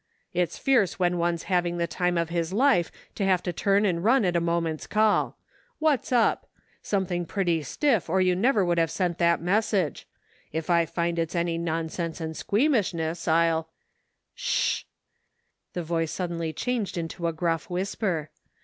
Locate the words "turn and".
3.53-4.03